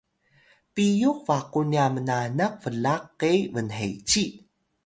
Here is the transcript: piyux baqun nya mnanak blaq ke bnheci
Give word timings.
piyux 0.73 1.17
baqun 1.27 1.67
nya 1.73 1.85
mnanak 1.95 2.53
blaq 2.63 3.03
ke 3.19 3.31
bnheci 3.53 4.23